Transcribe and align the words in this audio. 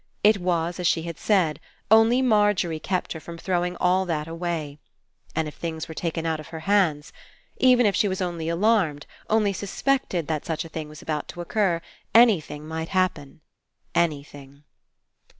It 0.23 0.39
was 0.39 0.79
as 0.79 0.87
she 0.87 1.03
had 1.03 1.19
said, 1.19 1.59
only 1.91 2.23
Margery 2.23 2.79
kept 2.79 3.13
her 3.13 3.19
from 3.19 3.37
throwing 3.37 3.75
all 3.77 4.03
that 4.05 4.27
away. 4.27 4.79
And 5.35 5.47
if 5.47 5.53
things 5.53 5.87
were 5.87 5.93
taken 5.93 6.25
out 6.25 6.39
of 6.39 6.47
her 6.47 6.61
hands— 6.61 7.13
Even 7.57 7.85
if 7.85 7.95
she 7.95 8.07
was 8.07 8.19
only 8.19 8.49
alarmed, 8.49 9.05
only 9.29 9.53
suspected 9.53 10.25
that 10.25 10.43
such 10.43 10.65
a 10.65 10.69
thing 10.69 10.89
was 10.89 11.03
about 11.03 11.27
to 11.27 11.41
occur, 11.41 11.81
anything 12.15 12.67
might 12.67 12.89
happen. 12.89 13.41
Anything. 13.93 14.63